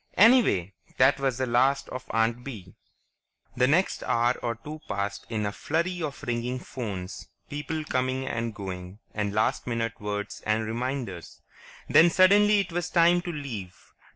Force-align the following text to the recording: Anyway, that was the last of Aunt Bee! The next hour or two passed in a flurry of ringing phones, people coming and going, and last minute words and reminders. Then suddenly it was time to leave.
Anyway, 0.17 0.73
that 0.97 1.19
was 1.19 1.37
the 1.37 1.45
last 1.45 1.87
of 1.89 2.05
Aunt 2.09 2.43
Bee! 2.43 2.73
The 3.55 3.67
next 3.67 4.01
hour 4.01 4.33
or 4.41 4.55
two 4.55 4.81
passed 4.89 5.27
in 5.29 5.45
a 5.45 5.51
flurry 5.51 6.01
of 6.01 6.23
ringing 6.23 6.57
phones, 6.57 7.29
people 7.51 7.83
coming 7.83 8.25
and 8.25 8.55
going, 8.55 8.97
and 9.13 9.31
last 9.31 9.67
minute 9.67 9.99
words 10.01 10.41
and 10.43 10.65
reminders. 10.65 11.43
Then 11.87 12.09
suddenly 12.09 12.61
it 12.61 12.71
was 12.71 12.89
time 12.89 13.21
to 13.21 13.31
leave. 13.31 13.77